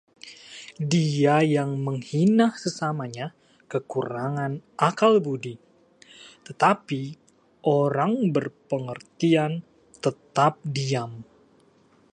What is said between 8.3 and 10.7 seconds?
berpengertian tetap